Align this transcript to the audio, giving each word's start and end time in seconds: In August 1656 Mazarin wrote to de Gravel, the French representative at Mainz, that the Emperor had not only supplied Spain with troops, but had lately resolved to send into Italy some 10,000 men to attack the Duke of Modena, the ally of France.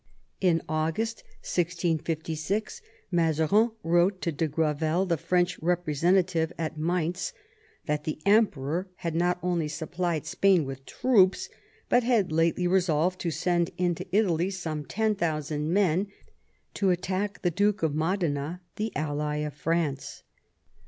In 0.39 0.63
August 0.67 1.21
1656 1.43 2.81
Mazarin 3.11 3.69
wrote 3.83 4.19
to 4.23 4.31
de 4.31 4.47
Gravel, 4.47 5.05
the 5.05 5.15
French 5.15 5.59
representative 5.59 6.51
at 6.57 6.75
Mainz, 6.75 7.33
that 7.85 8.03
the 8.05 8.17
Emperor 8.25 8.89
had 8.95 9.13
not 9.13 9.37
only 9.43 9.67
supplied 9.67 10.25
Spain 10.25 10.65
with 10.65 10.87
troops, 10.87 11.49
but 11.87 12.01
had 12.01 12.31
lately 12.31 12.65
resolved 12.65 13.19
to 13.21 13.29
send 13.29 13.69
into 13.77 14.07
Italy 14.11 14.49
some 14.49 14.85
10,000 14.85 15.71
men 15.71 16.07
to 16.73 16.89
attack 16.89 17.43
the 17.43 17.51
Duke 17.51 17.83
of 17.83 17.93
Modena, 17.93 18.61
the 18.77 18.91
ally 18.95 19.35
of 19.43 19.53
France. 19.53 20.23